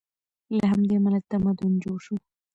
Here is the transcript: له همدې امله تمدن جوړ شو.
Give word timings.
له 0.57 0.63
همدې 0.71 0.93
امله 0.99 1.19
تمدن 1.31 1.71
جوړ 1.83 1.97
شو. 2.05 2.15